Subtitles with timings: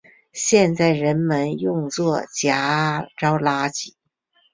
[0.33, 3.93] 现在人们用作夹着垃圾。